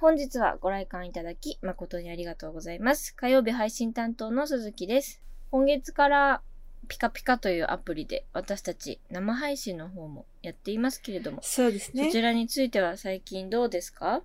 [0.00, 3.14] 本日はご来館いただき誠にありがとうございます。
[3.14, 5.20] 火曜日配信担当の鈴木です。
[5.50, 6.40] 今月から
[6.88, 12.12] ピカピカというアプリで私たち生配信の方もやっていますけれども、そうですねそ。
[12.12, 14.22] ちらについては最近どうですか？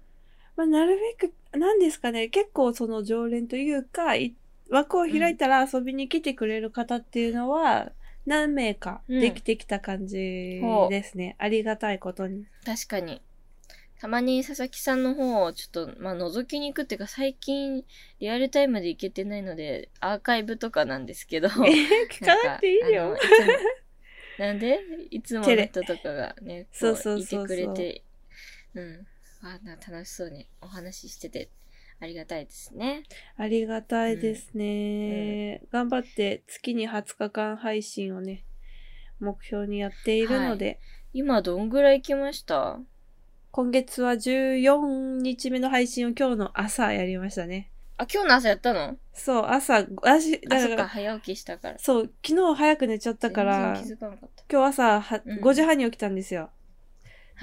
[0.55, 4.33] まあ、なるべく、なんですかね、結構その常連というか、い
[4.69, 7.91] 枠を開いたら遊びに来てくれる方っていうのは、
[8.25, 11.35] 何名かできてきた感じですね。
[11.37, 12.45] ありがたいことに。
[12.65, 13.21] 確かに。
[13.99, 17.83] たまに佐々木さんの方をちょっと、まあ、覗きに行くっていうか、最近
[18.19, 21.47] リアルタイムで行けてないので、アーカイブとかなんですけど。
[21.47, 21.51] え
[22.11, 23.17] 聞かなくていいよ。
[24.37, 24.79] なんで？
[25.11, 27.45] いつもの人とかがね、こそうそうそうそう。
[27.45, 28.03] いてくれて、
[28.75, 29.07] うん。
[29.41, 31.49] あな楽しそうにお話ししてて、
[32.01, 33.03] ありがたいですね。
[33.37, 38.43] ありがたいですね、頑張って月に20日間配信をね、
[39.19, 40.81] 目標にやっているので、
[41.13, 42.79] 今どんぐらい来ました？
[43.55, 47.71] 今月は14日目の配信を今日の朝やりましたね。
[47.95, 48.97] あ、今日の朝やったの？
[49.13, 51.79] そう、朝、私、だから、早起きしたから。
[51.79, 54.43] そう、昨日早く寝ちゃったから、全然気づかなかった。
[54.51, 56.49] 今日朝はうん5時半に起きたんですよ。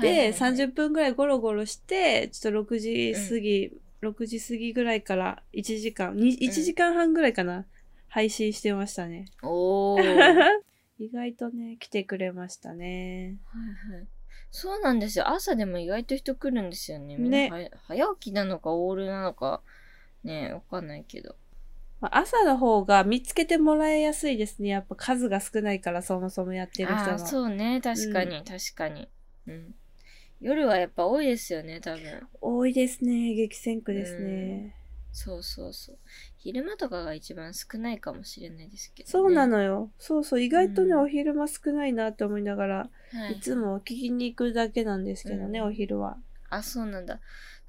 [0.03, 7.65] で、はいはいはい30分ぐらいゴロゴロして、ちょっと6時過ぎ、6時過ぎぐらいから1時間、に1時間半ぐらいかな、
[8.09, 9.25] 配信してましたね。
[9.43, 10.35] おー。
[10.37, 10.61] は
[11.01, 13.39] い意外とね、来てくれましたね。
[13.47, 14.07] はい。
[14.53, 15.29] そうなんですよ。
[15.29, 17.17] 朝でも意外と人来るんですよね。
[17.17, 19.63] みんなねは早起きなのか、オールなのか、
[20.25, 21.35] ねわかんないけど。
[22.01, 24.69] まあ朝の方が見つけてもらいやすいですね。
[24.69, 27.13] やっぱ数が少ないから、そもそもやってる人の。
[27.13, 27.81] ああ、そうね。
[27.81, 29.09] 確かに、確かに。
[29.47, 29.75] うん。
[30.43, 32.29] 夜はやっぱ多いですよね、多分。
[32.43, 33.33] 多いですね。
[33.33, 34.75] 激戦区ですね。
[35.13, 35.99] そうそうそう。
[36.43, 39.11] 昼間とかが一番少ないかもしれないですけど、ね。
[39.13, 39.93] そうなのよ。
[39.99, 40.41] そうそう。
[40.41, 42.77] 意外とね、うんお昼間少ないなって思いながら、
[43.13, 46.17] はいいつも聞きに行くだけなんですけどね、うんお昼は。
[46.51, 47.21] あ、そうなんだ。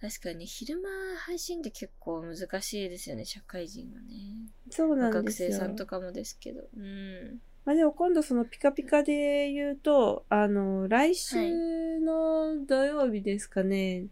[0.01, 4.49] 確かに昼間配信って結構難しいですよね、社会人はね。
[4.71, 5.51] そうなん学ですよ。
[5.51, 6.63] 生さんとかもですけど。
[6.75, 7.39] うん。
[7.65, 14.07] まあでも今度そのピカピカで言うと、あの、来週の土曜日ですかね、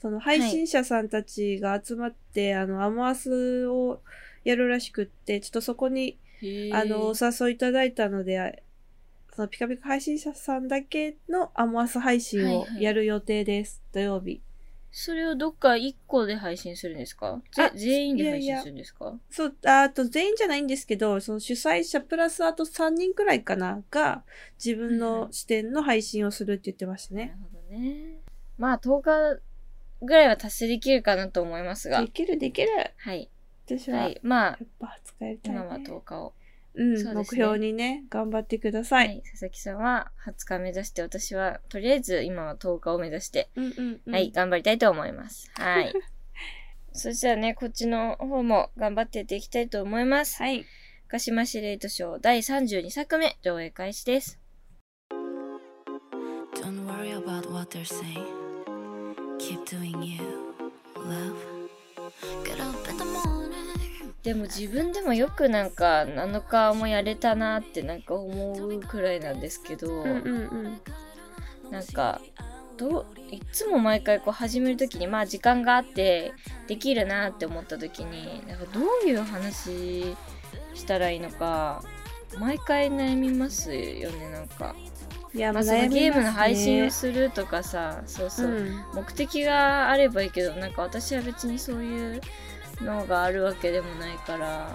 [0.00, 4.00] その配信者さんたちが集まって、あの、アモアスを
[4.44, 6.18] やるらしくって、ちょっとそこに、
[6.72, 8.62] あの、お誘いいただいたので、
[9.34, 12.82] そのピカピカ配信者さんだけのアモアス配信をはいはい。
[12.82, 14.40] やる予定です、土曜日。
[14.92, 17.40] それをどっか1個で配信するんですか？
[17.76, 19.14] 全員で配信するんですか？
[19.30, 24.24] そう、ああと全員じゃないんですけど、その主催者プラスあと3人くらいかな、が
[24.62, 27.26] 自分の視点の配信をするって言ってましたね。
[27.26, 28.16] なるほどね。
[28.58, 29.00] まあ10
[29.36, 29.40] 日
[30.02, 32.08] ぐらいは達成できるかなと思いますがで。
[32.08, 32.68] きるできる。
[32.96, 33.30] はい。
[33.66, 34.20] 私は、やっはい。
[34.22, 35.60] まあ、ぱ使いたい、ね。
[35.60, 36.34] 今は10日を。
[36.72, 38.96] うん、そうですね目標にね、頑張ってくださ。
[38.96, 39.22] はいい。
[39.22, 44.12] 佐々木さんは20日目指して、私はとりあえず今は10日を目指して、うんうんうん。
[44.12, 45.50] はい、頑張りたいと思います。
[45.54, 45.92] はい。
[46.92, 50.36] そしたらね、こっちの方も頑張ってやっていきたいと思います。
[50.42, 50.64] はい。
[51.08, 54.38] 鹿島司令図賞第32作目上映開始です。
[56.54, 58.49] Don't worry about what they're saying.
[64.22, 70.80] でも自分でもよくなんか7日もやれたなってなんか思うくらいなんですけど、うんうん
[71.64, 71.70] うん。
[71.70, 72.20] なんか
[72.76, 76.32] どういつも毎回こう始める時にまあ時間があって
[76.66, 80.16] できるなって思った時になんかどういう話
[80.74, 81.82] したらいいのか
[82.38, 84.74] 毎回悩みますよねなんか、
[85.32, 88.84] いや、まあ、そのゲームの配信をするとかさそうそう、うん。
[88.94, 92.20] 目的があればいいけどなんか私は別にそういう
[92.80, 94.74] のがあるわけでもないからなんか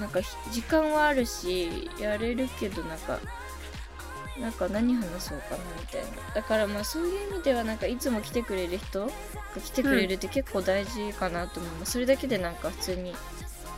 [0.00, 3.18] なんかひ時間はあるしやれるけどなんか
[4.38, 6.34] なんか何話そうかなみたいな。
[6.34, 9.12] だからまあそういう意味ではなんかいつも来てくれる人が
[9.60, 13.14] 来てくれるって結構大事かなと思います、それだけでなんか普通に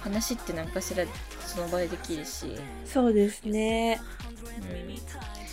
[0.01, 1.05] 話って何かしら
[1.47, 4.01] その場でできるし、そうですね。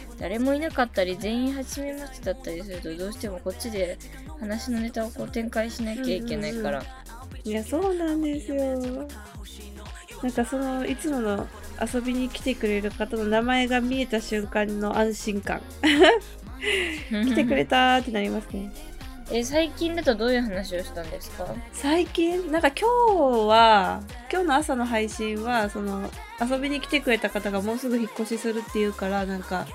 [0.09, 3.97] うん、誰もいなかったり全員初めましてだったりするとどうしてもこっちで
[4.39, 6.83] 話のネタをこう展開しなきゃいけないから、
[7.43, 9.07] いや、そうなんですよ。
[10.21, 11.47] なんかその、いつもの
[11.93, 15.61] 遊びに来てくれる方の名前が見えた瞬間の安心感。
[17.09, 18.71] 来てくれたーってなりますね。
[19.29, 21.45] え最近だとどういう話をしたんですか？
[21.73, 24.01] 最近なんか今日は
[24.31, 26.09] 今日の朝の配信はその
[26.39, 29.67] 遊びに来てくれた方がもうすぐ引っ越しするっていうからなんか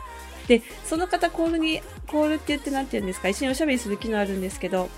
[0.49, 3.29] でその方コールにコールって言ってなんて言うんですか？
[3.29, 4.89] 一緒におしゃべりする機能あるんですけど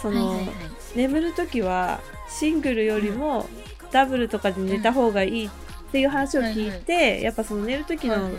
[0.00, 0.56] その、はいはいはい。
[0.94, 3.48] 眠る時はシングルよりも
[3.90, 5.50] ダブルとかで寝た方がいいっ
[5.90, 8.32] ていう話を聞いて、やっぱその寝る時のはいはい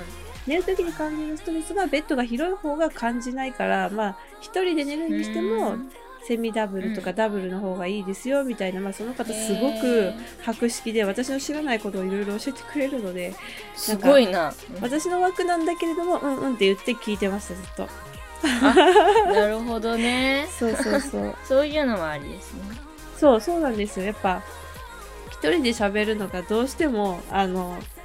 [0.47, 5.91] 寝る時に感じるストレスはベッドが広い方が感じないからまあ一人で寝るにしてもうん
[6.30, 10.12] セミダブルとかうんダブルの方がいいですよみたいな、まあ、その方すごく
[10.44, 13.33] 博識で私の知らないことをいろいろ教えてくれるので
[13.75, 14.53] すごいな。
[14.81, 17.88] 私の枠なんだけれどもうんうんって言って聞いてましたずっと
[19.33, 20.47] なるほどね。
[20.57, 22.62] そうそうそう そういうのもありですね。
[23.18, 24.44] そうそうなんですよやっぱ
[25.31, 27.99] 一人で喋るのがどうしてもあのはい。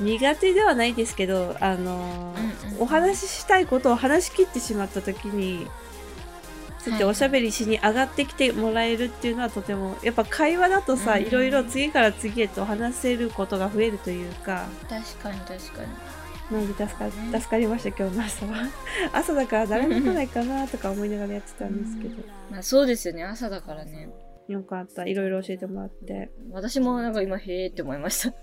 [0.00, 5.68] 苦手ではないですけどあの、うんうんお話ししたいことを話し切ってしまった時に
[6.84, 14.66] そうやっておしゃべりしに上がってきてもらえるっていうのはとてもやっぱ会話だとさ、うんいろいろ次から次へと話せることが増えるというか。
[14.88, 15.88] 確かに確かに。
[16.50, 17.40] なので助かね。
[17.40, 18.52] 助かりました今日の朝は。
[19.14, 22.22] 朝だから誰も来ないかなとか思いながらやってたんですけど。
[22.50, 23.24] まあそうですよね。
[23.24, 24.10] 朝だからね。
[24.48, 28.34] よかったいろいろ教えてもらって私もなんか今、へーって思いました。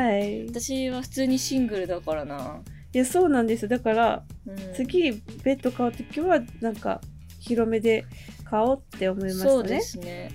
[0.00, 2.62] はい私は普通にシングルだからな。
[2.94, 5.12] いやそうなんですだからうん、次
[5.44, 7.02] ベッド買う時はなんか
[7.38, 8.06] 広めで
[8.44, 10.30] 買おうって思いましたねそうですね。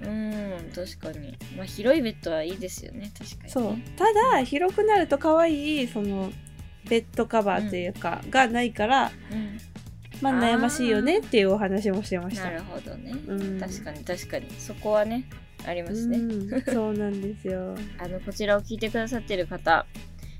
[0.00, 1.36] うん、確かに。
[1.56, 3.10] まあ広いベッドはいいですよね。
[3.18, 3.48] 確かに、ね。
[3.48, 4.04] そうた
[4.36, 6.32] だ広くなると可愛いその
[6.88, 9.58] ベッドカバーというか、がないからうん。
[10.20, 13.12] まあ悩ましいよねっていうお話もしてましたなるほどね。
[13.26, 14.50] うん確かに確かに。
[14.58, 15.24] そこはね、
[15.66, 16.18] ありますね。
[16.18, 19.86] うん そうなんですよあの、こちらを聞いてくださってる方、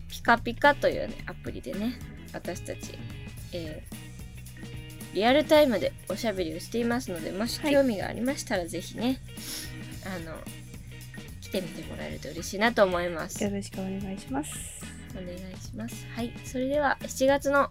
[0.08, 1.98] ピカピカというね、アプリでね、
[2.32, 2.98] 私たち、
[3.52, 4.08] えー
[5.14, 9.18] リアルタイムでおしゃべりをしていますので、もしはい興味がありましたら、ぜひね、
[10.04, 10.36] あの、
[11.40, 13.42] 来てみてもらえると嬉しいなと思います。
[13.42, 14.50] よろしくお願いします
[15.12, 16.06] お願いします。
[16.14, 16.32] はい。
[16.44, 17.70] それでは、7月の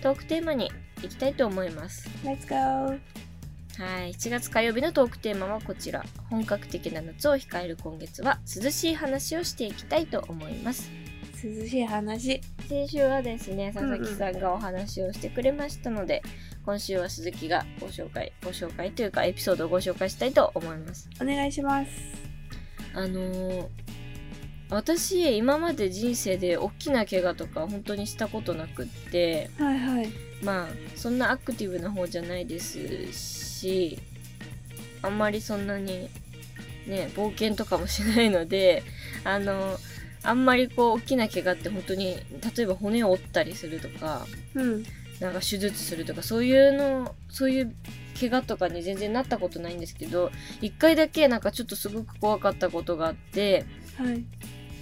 [0.00, 0.70] トークテーマに
[1.02, 2.08] 行きたいと思います。
[2.24, 2.98] Let's go
[3.78, 4.12] はい。
[4.12, 6.02] 7月火曜日のトークテーマはこちら。
[6.30, 10.90] 本格的な夏を控える今月は、涼しい話をしていきたいと思います。
[11.44, 16.22] 涼しい話先週はですね、佐々木さんがお話をしてくれましたので、
[16.64, 21.10] 今週は鈴木がご紹介、ご紹介というかエピソードをご紹介したいと思います。
[21.20, 21.90] お願いします
[22.94, 23.68] あのー
[24.68, 32.78] 私、今まで人生で大きな怪我とか本当にしたことなくって、はいはいまあ、そんなアクティブな方じゃないです
[33.12, 33.98] し、
[35.02, 36.08] あんまりそんなに
[36.86, 38.82] ね、冒険とかもしないので、
[39.24, 39.78] あの、
[40.22, 42.16] あんまりこう、大きな怪我って本当に、
[42.56, 44.84] 例えば骨を折ったりするとか、うん。
[45.20, 47.74] なんか手術するとか、そういうの、そういう
[48.18, 50.30] 怪我とかに全然なったことないんですけど、
[50.60, 53.64] 一回だけなんかちょっとすごく怖かったことがあって、
[53.96, 54.24] はい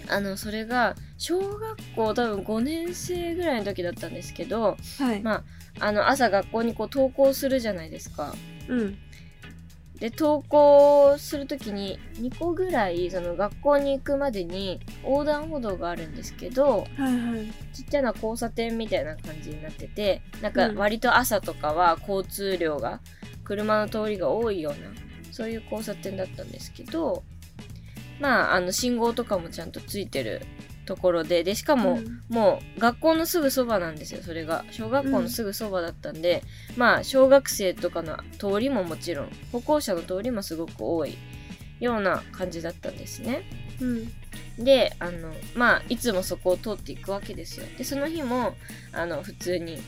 [0.08, 5.42] あの、それが、小学校多分5年生ぐらいの時だったんですけど、はい、ま
[5.80, 8.34] あの、朝学校にこう登校するじゃないですか。
[8.68, 8.98] うん。
[9.98, 17.52] で、登校するときに2個ぐらい、その学校に行くまでに横断歩道があるんですけど、はいはい。
[17.72, 20.76] ちっちゃな交差点みたいな感じになってて、なんかうん。
[20.76, 23.00] 割と朝とかは交通量が、
[23.44, 24.90] 車の通りが多いような、
[25.32, 27.22] そういう交差点だったんですけど、
[28.24, 30.40] まあ、あの、信号とかもちゃんとついてる
[30.86, 34.64] ところで、で、しかも、うんもう学校のすぐそばなんですよ、それが。
[34.70, 36.42] 小学校のすぐそばだったんで、
[36.74, 41.18] まあ、小学生とかの通りももちろん、歩行者の通りもすごく多い
[41.80, 43.42] ような感じだったんですね。
[43.82, 44.12] うん
[44.58, 47.66] で、あの、まあ、いつもそこを通っていくわけですよ。
[47.76, 48.54] で、その日も、
[48.92, 49.78] あの、普通に、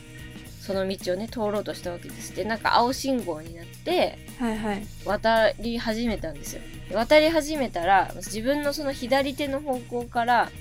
[0.67, 2.35] その道をね、通ろうとしたわけです。
[2.35, 4.19] で、なんか青信号になって、
[5.05, 6.61] 渡り始めたんですよ。
[6.89, 10.51] で渡り始めたら、自分のその左手の方向から、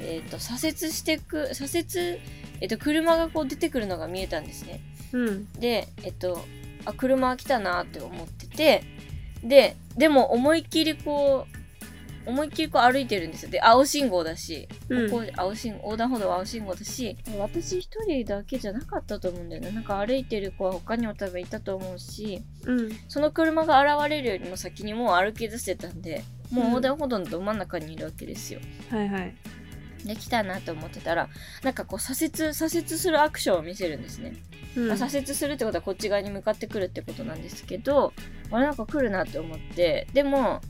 [0.00, 2.20] えっ、と、左折してく、左折、
[2.60, 4.80] えっ、と、車がこう出てくるのが見えたんですね。
[5.12, 6.44] うんで、えっと、
[6.84, 8.84] あ、車来たなって思ってて、
[9.42, 11.55] で、でも思いっきりこう、
[12.26, 13.50] 思いっきりこう歩いてるんですよ。
[13.50, 19.70] で、青信号だし、うんここ青信横断歩道は青信号だし、私一人だけじゃなかったと思うんだよね。
[19.70, 28.60] なんか歩いてる子は他にも多分いたと思うし、うんその車が現れるよりも先にもう歩き出してたんで、もう横断歩道のど真ん中にいるわけですよ。
[28.90, 29.34] はいはい
[30.04, 31.28] で、来たなと思ってたら、
[31.64, 34.34] なんかこう左折、左折するアクションを見せるんですね。
[34.76, 38.12] うんまあ左折するってことはこっち側に向かってくるってことなんですけど
[38.50, 40.60] あれなんか来るなって思ってでも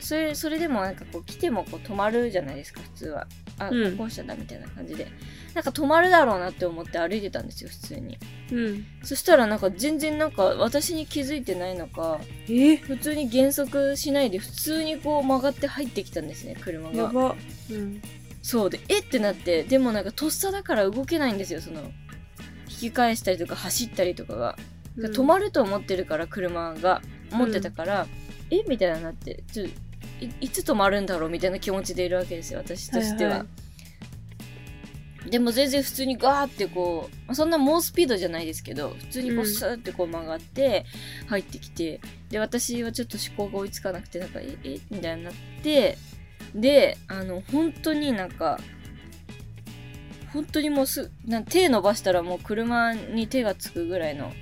[0.00, 3.26] それそれでもなんかこう来てもこう止まるじゃないですか普通は。
[3.58, 3.96] あうん。
[3.96, 5.06] 歩行者だみたいな感じで、
[5.54, 8.18] なんか止まるだろうなって思って歩いてたんですよ普通に。
[8.50, 8.86] うん。
[9.02, 12.76] そしたらなんか全然なんか私に気づいてないのかえ？
[12.76, 16.96] 普通に減速しないで普通にこう曲がって入ってきたんですね車が。
[16.96, 17.36] やば。
[17.70, 18.00] うん。
[18.42, 19.00] そうでえ？
[19.00, 21.82] ってなってでもなんかとっさだから動けないんですよその
[22.68, 24.56] 引き返したりとか走ったりとかが。
[24.96, 25.12] うん。
[25.12, 28.06] 止まると思ってるから車が持ってたから、
[28.50, 28.62] え？
[28.66, 29.72] みたいななってちょい
[30.40, 33.30] いつ止まるんだろうみたいな気持ちでいるわけですよ私としては。
[33.30, 33.70] はいはい
[35.28, 40.86] でも全然普通にガーってこう、そんな猛スピードじゃないですけど、普通にこううんスーってこう曲がって
[41.26, 42.00] 入ってきて、
[42.30, 45.98] で、私はちょっと思考が追いつかなくて、なんか、え、えみたいになって、
[46.54, 48.58] で、あの、本当になんか、
[50.32, 54.32] 本当にもうす、なん手伸ばしたらもう車に手がつくぐらいの、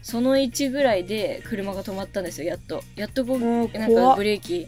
[0.00, 2.82] その位置ぐらいで車が止まったんですよ、やっと。
[2.94, 3.40] やっとこう、
[3.78, 4.66] なんかブレーキ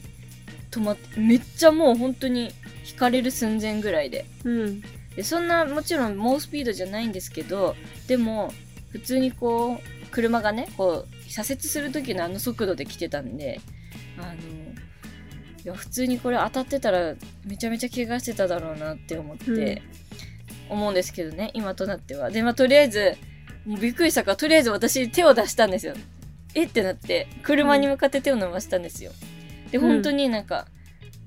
[0.71, 2.53] 止まって、めっちゃもう本当に
[2.89, 4.27] 引かれる寸前ぐらいで。
[4.45, 4.83] うん。
[5.19, 7.75] でそんなもちろん猛スピードじゃないんですけど
[8.07, 8.53] でも
[8.93, 13.61] 普通にこう車がねこう左折する時のあの速度で来てたんで
[14.17, 14.37] あのい
[15.65, 19.83] や普通にこれ当たってたらめちゃめちゃ怪我してただろうなって思って、
[20.69, 22.31] 思うんですけどね今となっては。
[22.31, 23.17] でまあとりあえず
[23.67, 25.95] もうびっくりしたからとりあえず私手を出したんですよ。
[26.55, 29.11] えってなって車に向かって手を伸ばしたんですよ。
[29.11, 29.38] でうん
[29.77, 30.67] 本当になんか、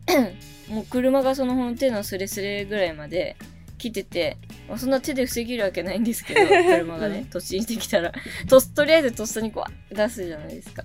[0.68, 3.36] もう車がその本手のスレスレぐらいまで
[3.78, 8.12] 来てて、まあそんな手で防げるわけないんですけど、 車がね、突進してきたら、
[8.48, 10.84] と、とりあえずとっさにこう出すじゃないですか。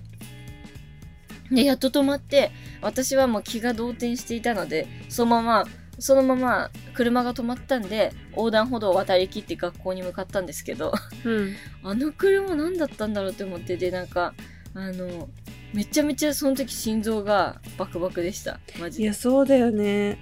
[1.51, 5.65] で、やっと止まって、私はもう気が動転していたので、そのまま、
[5.99, 11.55] そのまま車が止まったんで、横断歩道を渡りきって学校に向かったんですけど、うん。
[11.83, 14.33] あの車何だったんだろうって思って、で、なんか、
[14.73, 15.29] あの、
[15.73, 18.59] めちゃめちゃその時心臓がバクバクでした。
[18.79, 19.03] マジで。
[19.03, 20.17] いやそうだよね。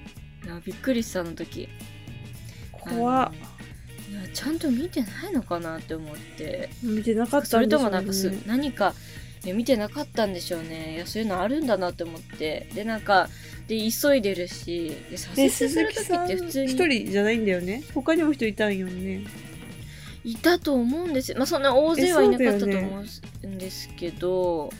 [0.66, 1.70] びっくりしたあの時。
[2.72, 3.32] 怖っあ
[4.12, 6.70] のいやちゃんと見てないのかなって思って。
[6.84, 8.94] 見てなかったそれともなんかす、何か
[9.44, 10.96] いや見てなかったんでしょうね。
[10.96, 12.68] いやそういうのあるんだなって思って。
[12.74, 13.30] でなんか
[13.68, 17.84] で急いでるしで左折えする時鈴木さんって普通一に人じゃないんだよね。
[17.94, 19.26] 他にも人いたんよね。
[20.24, 21.32] いたと思うんです。
[21.32, 23.04] よまあそんな大勢はいなかったと思
[23.44, 24.72] うんですけど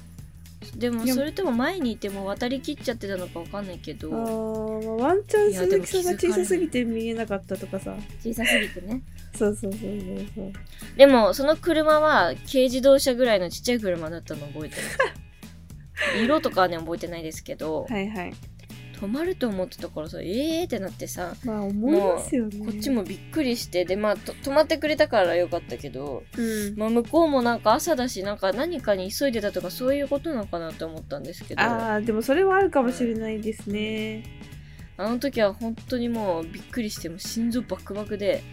[0.76, 7.96] でもそれとも前にいても渡りきっちゃってたのかわかんないけあどー、まあ、ワンチャン鈴木さんが小さすぎて見えなかったとかさ。
[8.24, 9.02] 小さすぎてね。
[9.36, 10.52] そうそうそうそうそう。
[10.98, 14.98] でも、その車は軽自動車ぐらいのちっちゃい車だったの覚えてます。
[16.24, 18.34] 色とかはね、覚えてないですけど、はいはい
[18.96, 22.66] 止まると思ってたからさ、えーってなってさ、まあ思いますよね。
[22.66, 26.78] こっちもびっくりして、で、まあ、と止まってくれたからよかったけど、うん。
[26.78, 34.24] まあ、向こうもなんか朝だし、なんか何かに急いでたとかそういうことなのかなって思ったんですけど、あああでもそれはあるかもしれないですね。
[34.98, 38.44] の時は本当にもうびっくりして、もう心臓バクバクで、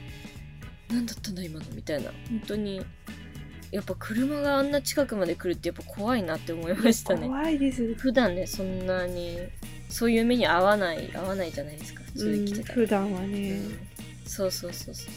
[0.90, 2.10] 何だったんだ今のみたいな。
[2.28, 2.84] 本当に、
[3.70, 7.26] やっぱ車があんな近くまで来るってやっぱ怖いなって思いましたね。
[7.26, 9.38] 怖いです普段ね、そんなに、
[9.92, 12.02] そういう目に合わない、合わないじゃないですか。
[12.04, 12.74] 普通うんに来てたら。
[12.74, 13.78] 普段はうねん
[14.26, 15.12] そうそうそうそう。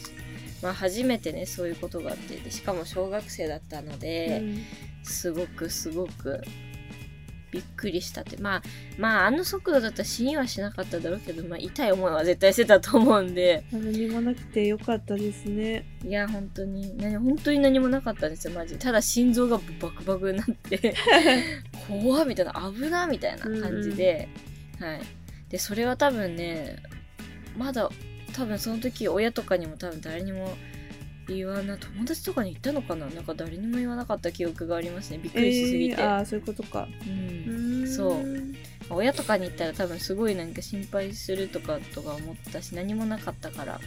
[0.62, 4.62] まあ初めてね、そういうことがあって、でしかも小学生だったので、うん
[5.08, 6.42] すごくすごく
[7.52, 8.36] びっくりしたって。
[8.38, 8.62] まあ、
[8.98, 18.76] まああの速度だったら死にはしなかっただろうけど、まあ痛い思いは絶対してたと思うんで、何もなくてよかったですねいや、本当に、何、本当に何もなかったんですよ、マジ。
[18.76, 20.94] ただ心臓がバクバクになって、
[21.88, 24.28] 怖っみたいな、危なみたいな感じで、
[24.80, 25.00] はい。
[25.48, 26.76] で、それは多分ね、
[27.56, 27.90] まだ、
[28.32, 30.56] 多分その時親とかにも多分誰にも
[31.28, 33.06] 言わな、友達とかに言ったのかな？
[33.06, 35.18] なんか誰にも言わなかった記憶がありますね。
[35.18, 36.00] びっくりしすぎて。
[36.00, 38.24] えー、ああそういうことかうんそう
[38.90, 43.74] 親とかに言ったら多分すごいなんか心配するとかとか思ったし、何もなかったから。
[43.74, 43.80] うん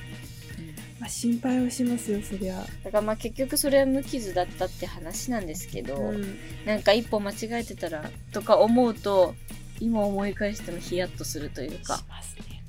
[1.00, 9.34] まあ、心配はしますよそりゃだからまあ結局それは無傷だったって話なんですけど、うんなんか一歩間違えてたらとか思うと
[9.80, 12.04] 今思い返してもヒヤッとするというかね。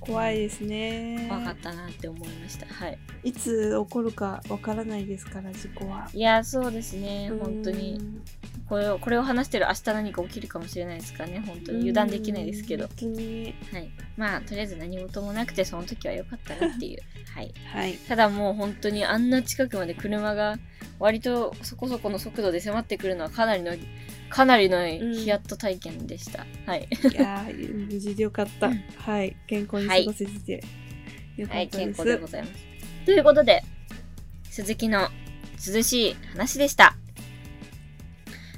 [0.01, 1.27] 怖いですね。
[1.29, 2.67] 怖かったなって思いました。
[2.67, 2.99] はい。
[3.23, 6.09] いつ起こるかわからないですから事故は。
[6.15, 7.31] いやそうですね。
[7.39, 7.95] 本当に。
[7.95, 8.23] うん
[8.71, 11.43] これをこれを話してる明日何か起きるかもしれないですからね。
[11.45, 11.79] 本当に。
[11.79, 12.85] 油断できないですけど。
[12.85, 13.55] はい。
[14.17, 17.01] まあとりあえず何事もなくてその時は良かったなっていう。
[17.35, 17.53] はい。
[17.73, 17.95] はい。
[18.09, 20.61] ただもう本当にあんな近くまで車が
[21.01, 23.73] 割とそこそこの速度で迫ってくるのはかなりの
[24.31, 30.65] かなりのヒヤッと体験でした、はいいやー無事でよかった、うんはい健康に過ごせてて、
[31.37, 32.53] よかはい、健ったです、康でございます。
[33.05, 33.63] ということで、
[34.51, 35.09] 鈴木の
[35.67, 36.97] 涼しい話でした。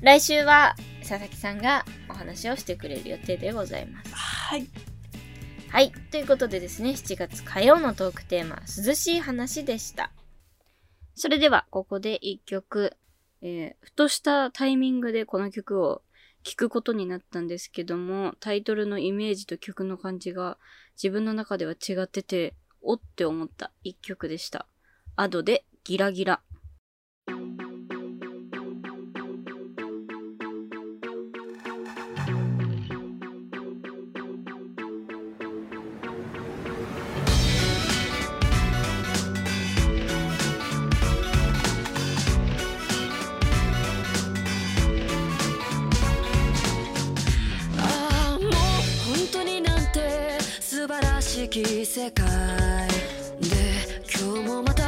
[0.02, 4.14] 来週は佐々木さんがお話をしてくれる予定でございます。
[4.14, 4.66] はい
[5.68, 10.12] はい、ということでですね、7月火曜のトークテーマ、涼しい話でした。
[11.14, 12.94] それでは、ここで一曲、
[13.42, 16.02] えーふとしたタイミングでこの曲を
[16.44, 20.58] 聴くことになったんですけども、タイトルのイメージと曲の感じが
[20.96, 24.66] 自分の中では違ってて、おって思った一曲でした。
[25.14, 26.42] アドでギラギラ。
[51.52, 52.24] き世界
[53.38, 53.56] で
[54.08, 54.81] 今日もまた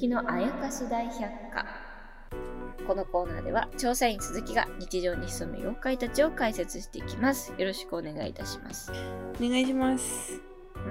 [0.00, 1.20] 木のあやかし大百
[1.52, 1.66] 科。
[2.88, 7.52] このコーナーでは調査員鈴木が日常に潜む妖怪たちを解説していきます。
[7.58, 8.90] よろしくお願いいたします。
[9.38, 10.40] お願いします。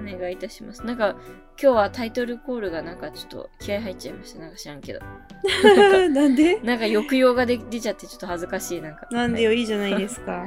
[0.00, 0.86] 願いいたします。
[0.86, 1.16] なんか
[1.60, 4.38] 今日はタイトルコールがなんかちょっと気合入っちゃいました。
[4.38, 5.00] なんか知らんけど。
[6.14, 6.60] なんで？
[6.60, 8.80] なんか抑揚がで出ちゃってちょっと恥ずかしい。
[8.80, 9.08] なんか。
[9.10, 9.62] なんでよ、い。
[9.62, 10.46] いじゃないですか。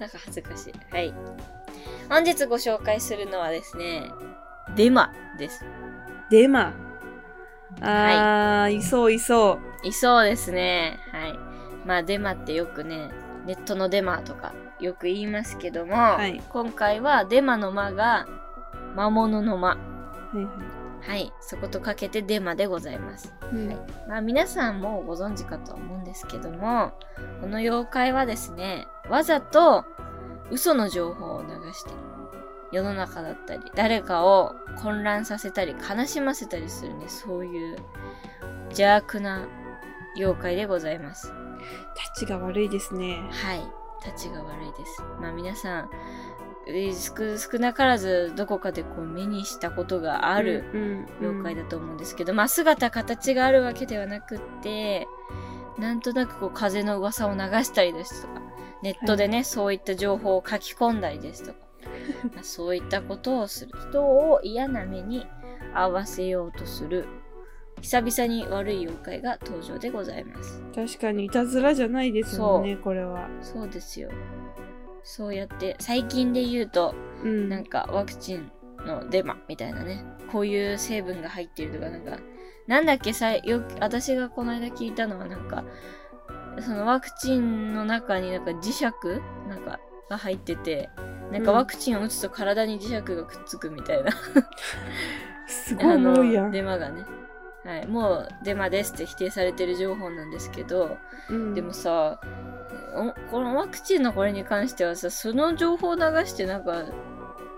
[0.00, 0.18] なんか。
[0.24, 0.72] 恥ずかしい。
[0.90, 1.14] はい。
[2.08, 4.10] 本日ご紹介するのはですね
[4.74, 5.66] デマです。
[6.30, 6.72] デマ。
[7.80, 9.86] あー、いそういそう。
[9.86, 10.98] いそうですね。
[11.12, 11.38] はい。
[11.86, 13.10] まあ、デマってよくね、
[13.46, 18.26] ネットのデマとかよく言いますけども、はい今回はデマの間が
[18.94, 19.68] 魔物の間。
[19.68, 19.76] は
[20.34, 20.50] いは
[21.06, 21.32] はい。
[21.40, 23.34] そことかけてデマでございます。
[23.52, 23.56] い。
[23.56, 26.92] うんはいまあ、皆さんもご存知かとは思うんですけども、
[27.40, 29.84] この妖怪はですね、わざと
[30.50, 31.90] 嘘の情報を流して、
[32.74, 37.76] 世の中だったり、誰かを混乱させたり、悲しませたりするね、そういう
[38.70, 39.46] 邪悪な
[40.16, 41.32] 妖怪でございます。
[41.94, 43.22] タチが悪いですね。
[43.30, 43.62] はい。
[44.04, 45.02] 立ちが悪いです。
[45.20, 45.90] まあ皆さん、
[46.66, 55.06] えー少少なからずどこかでこう目にしたことがある、うん妖怪だと思うんですけど、まあ姿形があるわけではなくって、
[55.78, 58.42] なんとなくこう風の噂を流したりですとか、
[58.82, 61.63] ネットでね、そういった情報を書き込んだりですとか、
[62.34, 65.26] まあそういったことをする人を嫌な目に
[65.74, 67.06] 合わせようとする、
[67.80, 70.62] 久々に悪い妖怪が登場でございます。
[70.74, 73.28] 確かにいたずらじゃないですもんね、これは。
[73.42, 74.10] そうですよ。
[75.02, 77.48] そうやって、最近で言うと、うん。
[77.48, 78.50] なんかワクチン
[78.86, 80.04] のデマみたいなね。
[80.32, 82.18] こういう成分が入ってるとか、なんか、
[82.66, 83.32] なんだっけさ
[83.80, 85.64] 私がこの間聞いたのはなんか、
[86.60, 88.84] そのワクチンの中になんか磁石？
[89.48, 89.78] なんか
[90.10, 90.90] が入ってて、
[91.32, 94.12] なんかうんワクチンを打つと体に磁石がくっつくみたいな、
[95.46, 96.50] すごいおもろいやん。
[96.50, 97.04] デマがね。
[97.64, 97.86] はい。
[97.86, 100.98] もうデマですって否定されてる情報なんですけど、
[101.30, 102.20] うんでもさ、
[102.94, 106.84] おこのワクチンのこれに関してはさ、その情報を流してなんか、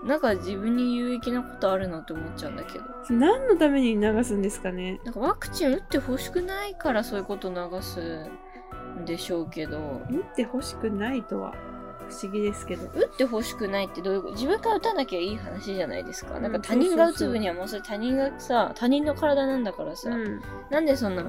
[0.05, 2.85] なんか自分に有益なことあるのって思っちゃうんだけど。
[3.09, 5.01] 何のために流すんですかね？
[5.03, 8.29] なんかワクチン打ってほしくないからそういうこと流す
[9.01, 9.77] んでしょうけど、
[10.09, 11.53] 打ってほしくないとは
[12.09, 12.85] 不思議ですけど。
[12.93, 14.33] 打ってほしくないってどういうこと？
[14.35, 16.39] 自分から打たなきゃいい話じゃないですか。
[16.39, 20.41] なんかうん他人が打つ分にはもうそれ他人がさ、他人の体なんだからさ、うん。
[20.69, 21.23] なんでそんな、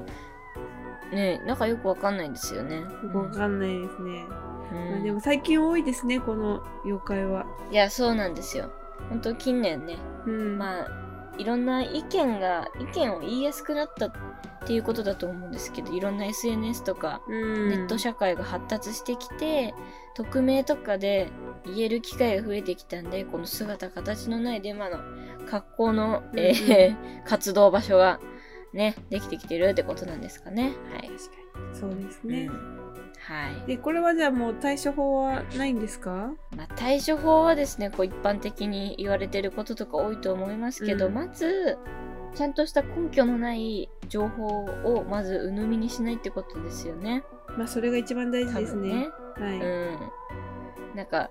[1.12, 2.80] ねなんかよくわかんないんですよね。
[2.80, 4.26] よくわかんないですね。
[4.70, 7.46] うんまあでも最近多いですね、この妖怪は。
[7.70, 8.70] いや、そうなんですよ。
[9.08, 10.58] 本当近年ね、うん。
[10.58, 10.86] まあ、
[11.38, 14.12] いろんな意見が、意見を言いやすくなったっ
[14.66, 19.74] ていうことだと思うんですけど、いろんな SNS とか、うん、ネット社会が発達してきて、
[20.14, 21.30] 匿名とかで
[21.64, 24.98] 言える機会が増えてきたんで、この姿形のないデマの
[25.48, 28.20] 格好の、うんえー活動場所が
[28.72, 30.74] ね、できてきてるってことなんですかね。
[30.92, 31.08] はい。
[31.08, 31.14] 確か
[31.72, 31.76] に。
[31.78, 32.46] そうですね。
[32.46, 32.78] うん
[33.28, 33.66] はい。
[33.66, 36.32] で、これはじゃあもう対処法はないんですか？
[36.56, 41.76] まあ、対処法はですね、こう一般的に言われてることとか多いと思いますけど、うんまず、
[42.34, 47.22] ちゃんとした根拠のない情報をまず鵜呑みにしないってことですよね。
[47.58, 48.88] まあそれが一番大事多ですね。
[48.88, 49.08] 分ね。
[49.36, 49.58] はい。
[49.58, 49.90] う
[50.94, 50.96] ん。
[50.96, 51.30] なんか、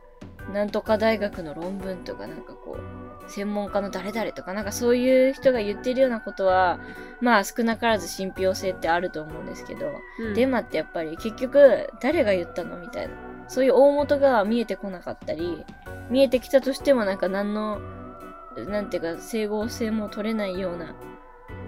[0.53, 6.79] なんとか大学の論文とか、なんかこう、専門家の誰々とか、なんかそういう人が言ってるようなことは、
[7.21, 13.13] まあ少なからず信憑性ってあると思うんですけど、うんデマってやっぱり結局、誰が言ったのみたいな。
[13.47, 15.63] そういう大元が見えてこなかったり、
[16.09, 17.79] 見えてきたとしてもなんか何の、
[18.67, 20.95] なんていうか、整合性も取れないような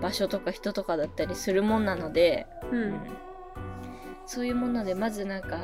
[0.02, 3.00] 場所とか人とかだったりするもんなので、うん。
[4.26, 5.60] そういうもので、まずなんか、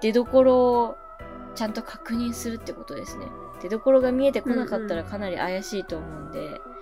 [0.00, 0.96] 出どころを
[1.54, 3.26] ちゃんと確認するってことですね。
[3.60, 6.78] 出どころが見えてこなかったらかなり怪しいと思うんで、うん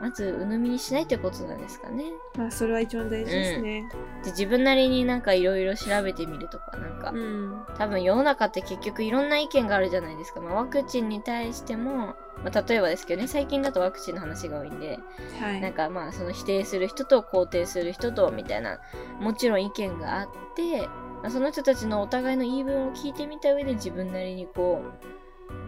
[0.00, 2.04] まず、鵜呑みにしないってことなんですかね。
[2.36, 3.84] まあ、それは一番大事ですね。
[4.24, 7.66] で、自分なりになんかいろいろ調べてみるとか、なんか、うん。
[7.76, 10.40] 多分世の中って結局いろんな意見があるじゃないですか。
[10.40, 14.98] まあ、ワクチンに対しても、まあ、例えばですけどね、最近だとワクチンの話が多いんで、
[15.38, 15.60] はい。
[15.60, 18.78] なんかまあその否定する人と肯定する人とみたいな
[19.20, 20.88] もちろん意見があって、
[21.22, 25.06] まあ、その人たちのお互いの言い分を聞いてみた上で自分なりにこう、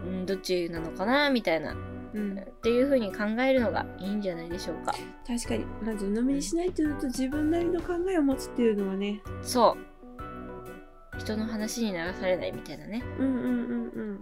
[0.05, 1.75] うん、どっちなのかなみたいな
[2.13, 2.39] うん。
[2.39, 4.93] っていう風に考えるのがいいんじゃないでしょうか
[5.27, 5.65] 確かに。
[5.83, 9.21] まず、鵜呑みにしないというのと、自分なりの考えを持つっていうのはね。
[9.41, 13.51] そう人の話に流されないみたいなね、うんうんうん
[13.89, 14.21] うん。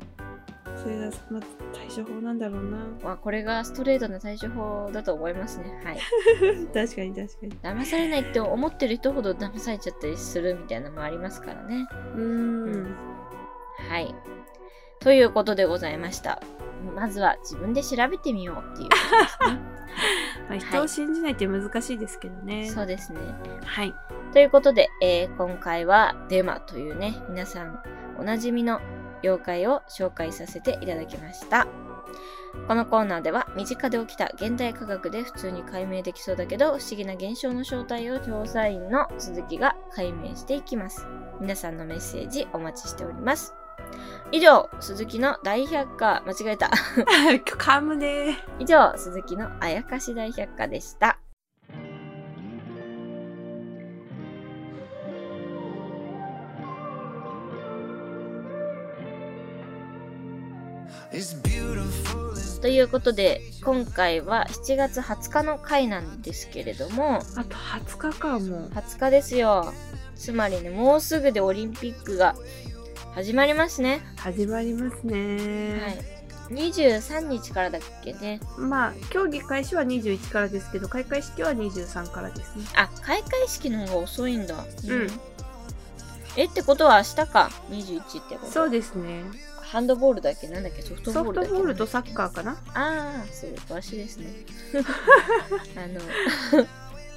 [0.76, 1.42] それが、まあ、
[1.74, 2.78] 対処法なんだろうな。
[3.02, 6.00] まあ、これがストレートな対処法だと思いますねはい
[6.74, 7.52] 確かに確かに。
[7.62, 12.96] 騙されないって思ってる人ほど騙されちゃったりするみたいなのもありますからねうーん。
[13.90, 14.14] はい。
[15.02, 16.42] ということでございました。
[16.96, 18.96] まずは自分で調べてみようっていうね。
[20.48, 22.70] まあ、人を信じないって難しいですけどね。
[22.70, 23.20] そうですね。
[23.64, 23.94] はい。
[24.32, 27.82] ということで、えー今回はデマというね、皆さん
[28.18, 28.80] おなじみの
[29.24, 31.68] 妖怪を紹介させていただきました。
[32.68, 41.08] このコーナーでは身近で起きた現代科学で普通に解明できそうだけど不思議な現象の正体を調査員の鈴木が解明していきます。
[41.40, 43.56] 皆さんのメッセージお待ちしております。
[44.34, 46.72] 以上、鈴木の大百科、間違えた。
[47.58, 48.38] 噛むね。
[48.60, 51.20] 以上、鈴木のあやかし大百科でした。
[62.62, 68.72] ということで、今回は7月20日の回なんですけれども、あと20日かもう。
[68.74, 69.74] 20日ですよ。
[70.16, 72.36] つまりね、もうすぐでオリンピックが
[73.14, 74.02] 始まりますね。
[74.18, 75.82] 始まりますね。
[75.82, 76.00] はい。
[76.54, 78.40] 23日からだっけね。
[78.58, 82.66] まあ、競技開始は21からですけど、開会式は23からですね。
[82.76, 84.56] あ、開会式の方が遅いんだ。
[84.56, 85.08] うん。
[86.38, 87.52] え、ってことは明日か。
[87.70, 89.24] 21ってことそうですね。
[89.62, 90.48] ハンドボールだっけ？
[90.50, 90.82] なんだっけ？
[90.82, 91.50] ソフトボソールだっけ？
[91.50, 94.28] フトボールとサッカーかなああ、そう、詳しいですね。
[95.78, 96.66] あの、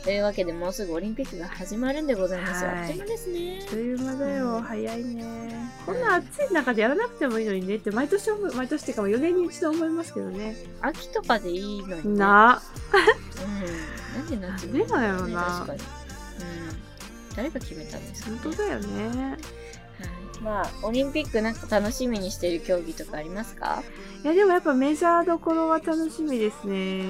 [0.05, 2.65] というわけでもうすぐオリンピックが始まるんでございます。
[2.65, 3.69] はいあっという間ですねあっ。
[3.71, 5.55] という間だよ、うん早いね。
[5.87, 10.57] こんな暑い中でやらなくてもいいのにねって毎年思う、毎年っていうか4年に一度思いますけどね。
[10.83, 12.19] 秋とかでいいのに、ね。
[12.19, 12.63] な。
[14.15, 14.21] うん。
[14.21, 15.81] なんで夏なんでなんやろな確かに。
[15.81, 15.87] うん。
[17.35, 19.39] 誰が決めたんですか、ね、本当だよね。
[20.37, 20.43] はい。
[20.43, 23.83] まあ、オリンピックなんか楽しみにしてる競技とかありますか？
[24.23, 27.05] いやでもやっぱメジャーどころは楽しみですね。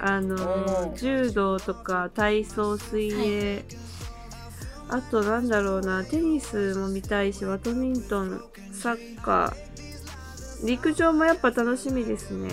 [0.00, 3.64] あおのー柔道とか体操水泳、
[4.88, 6.04] あとなんだろうな。
[6.04, 8.40] テニスも見たいしバドミントン
[8.72, 10.66] サッカー。
[10.66, 12.50] 陸上もやっぱ楽しみですね。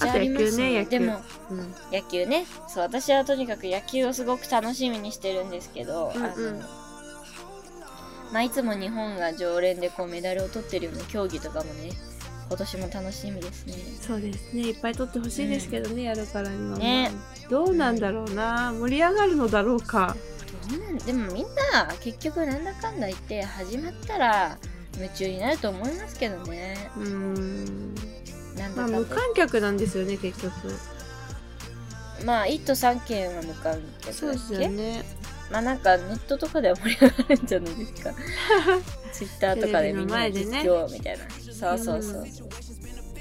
[0.00, 0.90] ああと野球ね野球。
[0.90, 2.44] でも、うん、野球ね。
[2.66, 6.26] そう、私はとにかく野球をすごく楽しみにしてるんですけど、うんうん。
[6.26, 6.62] あの、
[8.32, 11.90] まあ、いつも日本が常連でこうメダルを取ってるような競技とかもね、
[12.48, 13.74] 今年も楽しみですね。
[14.00, 14.62] そうですね。
[14.62, 17.10] いっぱい取ってほしいですけどね、やるからには、ね。
[17.50, 18.72] どうなんだろうな。
[18.72, 20.16] 盛り上がるのだろうか。
[20.70, 20.98] どうなん。
[20.98, 24.58] でもみんな結局なんだかんだ言って始まったら
[24.96, 26.90] 夢中になると思いますけどね。
[26.96, 27.94] うーん。
[28.56, 29.14] なんだまあ無かんだ言って。
[29.14, 30.52] 観客なんですよね結局。
[32.24, 35.04] まあ、1都3県は無観客そうですよね
[35.50, 38.14] まあなんかネットとかでは盛り上がるんじゃないですか。
[39.12, 41.24] ツイッターとかでみんなで実況みたいな。
[41.30, 42.48] そうそうそうそう。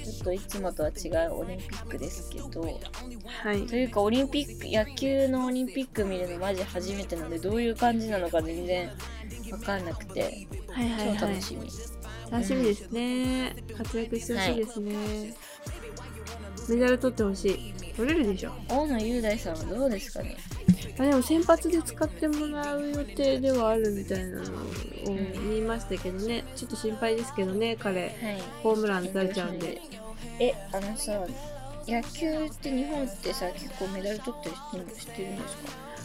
[0.08, 2.62] ちょっといつもとは違うオリンピックですけど。
[2.62, 3.66] はい。
[3.66, 8.90] というかオリンピック、野球のオリンピック見るのマジ初めてなんで、どういう感じなのか全然
[9.52, 11.18] わかんなくて、はいはいはい。
[11.18, 11.70] 超楽しみ。
[12.32, 13.56] 楽しみですね。
[13.78, 15.36] 活躍してほしいですね、
[16.70, 17.74] メダル取ってほしい。
[17.96, 18.52] 取れるでしょ。
[18.70, 20.38] 大野雄大さんはどうですかね
[20.99, 24.45] あでも先発で使ってもらう予定ではあるみたいなのを
[25.06, 26.43] 言いましたけどね。
[26.56, 28.01] ちょっと心配ですけどね彼。
[28.01, 28.12] はい。
[28.63, 29.80] ホームラン打たれちゃうんで。
[30.39, 31.13] え、あのさ、
[31.88, 35.13] 野球って日本ってさ、結構メダル取ったりしてるんですか？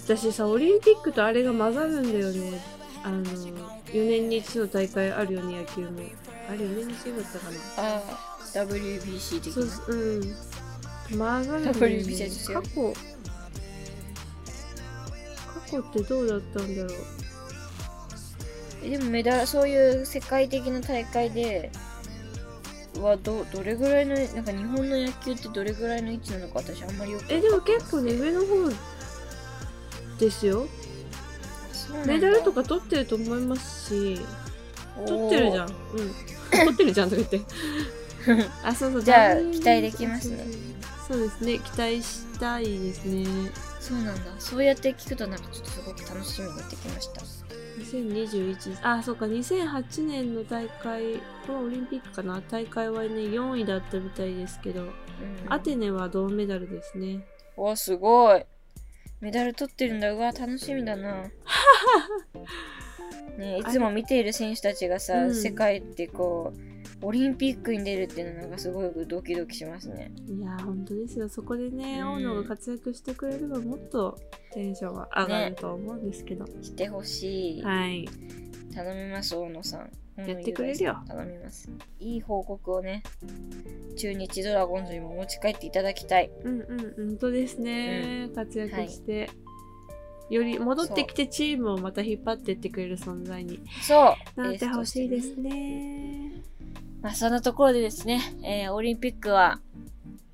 [0.05, 2.61] 私さオリンピックとあれが混ざるんだよね。
[3.05, 5.88] あの4年に一度大会あるよね野球も。
[6.48, 7.57] あれ4年に一度だったかな。
[7.79, 10.20] ああ WBC 的そうなうん。
[11.11, 11.96] 曲がるんだよね。
[11.98, 12.94] WBC 過去
[15.73, 16.93] 過去ってどうだったんだろう？
[18.85, 21.71] えでもメダルそういう世界的な大会で
[23.01, 28.47] はどどれぐらいのなんか日本の野球ってどれぐらいの位置なのか私あんまりよくえでも結構ね上の方
[30.19, 30.67] ですよ。
[32.07, 34.21] メダルとか取ってると思いますし
[35.07, 35.71] 取ってるじゃんん。
[35.71, 35.77] うん。
[36.51, 37.53] 取ってるじゃんとか言って。
[38.63, 40.45] あそうそうじゃあ期待できますね。
[41.09, 41.59] そうですね。
[41.59, 43.27] 期待したいですね
[43.83, 44.31] そうなんだ。
[44.38, 47.21] そうやって聞くとなんかちょっとすごく楽しみになってきました。
[47.81, 49.27] 2021あそうか。
[49.27, 51.16] 2008年の大会
[51.47, 52.40] これオリンピックかな？
[52.49, 54.92] 大会はね4位だったみたいですけど、うん。
[55.49, 57.27] アテネは銅メダルですね。
[57.57, 58.47] うわすごい。
[59.21, 60.12] メダル取ってるんだ。
[60.12, 61.25] うわ楽しみだな。
[63.37, 65.35] ねいつも見ている選手たちがさ、うん。
[65.35, 66.72] 世界ってこう
[67.03, 70.12] オリンピックに出るっていうのなんかすごいドキドキしますね。
[70.27, 71.29] いやー本当ですよ。
[71.29, 72.09] そこでね、うん。
[72.15, 74.19] 大野が活躍してくれればもっと
[74.53, 78.09] テンションは上がると思うんですけど、してほしい、はい。
[78.75, 79.91] 頼みます大野さん。
[80.17, 81.03] やってくれるよ。
[81.09, 81.69] 頼みます。
[81.99, 83.03] いい報告をね
[83.97, 86.31] 中日ドラゴンズにも持ち帰っていただきたい。
[86.45, 89.29] うんうん本当ですね、活躍して、
[90.31, 94.41] より戻ってきてチームをまた引っ張ってってくれる存在にそう。
[94.41, 96.43] なってほしいですね
[97.03, 99.61] まあそんなところでですね、えーオリンピックは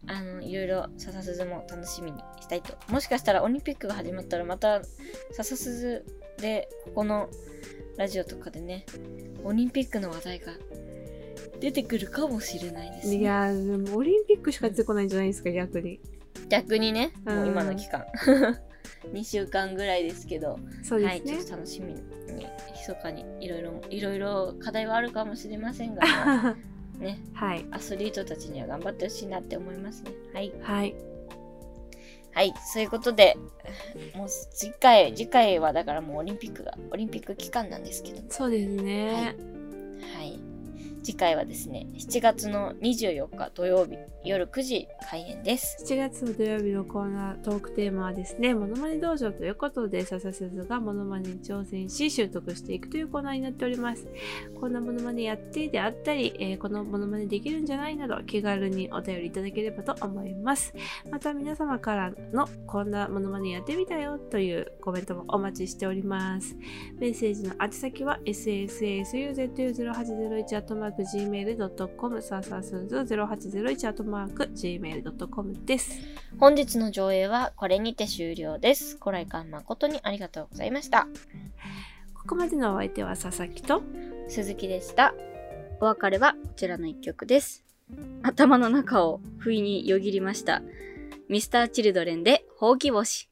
[0.07, 2.75] あのいろいろ笹鈴も楽しみにしたいと。
[2.93, 4.83] もしかしたらオリンピックが始まったらまた
[5.33, 6.05] 笹鈴
[6.39, 7.29] でここの
[7.97, 8.87] ラジオとかでね
[9.45, 10.53] オリンピックの話題が
[11.61, 16.01] 出てくるかもしれないです、ね、いやーでもオリンピックしか出てこないんじゃないですか逆に。
[16.49, 18.07] 逆にねうんもう今の期間
[19.13, 22.03] 2週間ぐらいですけどそうではい、ちょすねっと楽しみに
[22.73, 26.03] 密かにいろいろいろいろ課題はあるかもしれませんが
[26.99, 27.65] ねはい。
[27.71, 30.11] アスリートたちには頑張ってほしいなって思いますね。
[30.35, 30.53] はい。
[30.61, 30.95] はい。
[32.33, 33.37] はいそういうことで
[34.15, 39.58] もう次回次回はだからもうオリンピックがオリンピック期間なんですけどそうですね、はい
[41.09, 54.07] 次回はですね7月の24日土曜日夜9時開演です7月の土曜日のコーナートークテーマはですね、モノマネ道場ということで、笹鈴がモノマネに挑戦し、習得していくというコーナーになっております。
[54.61, 60.75] こんなモノマネやってであったり、えーこのモノマネできるんじゃないなど、気軽にお便りいただければと思います。
[61.11, 66.57] また皆様からのこんなモノマネやってみたよというコメントもお待ちしております。
[66.99, 76.01] メッセージの宛先は sssusuu 0801 ssasuzu0801-gmail.com さあさあすず 0801-gmail.com です。
[76.39, 81.09] 本日の上映はこれにて終了ですご来館誠にありがとうございました
[82.15, 83.83] ここまでのお相手は佐々木と
[84.29, 85.15] 鈴木でした
[85.81, 87.65] お別れはこちらの一曲です。
[88.23, 90.63] 頭の中を不意によぎりました。
[91.29, 93.28] ミスターチルドレンでほうき星。